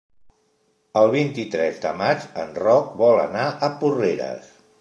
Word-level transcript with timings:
El 1.01 1.09
vint-i-tres 1.15 1.77
de 1.85 1.93
maig 2.01 2.27
en 2.45 2.57
Roc 2.65 2.91
vol 3.05 3.25
anar 3.29 3.47
a 3.69 3.71
Porreres. 3.85 4.53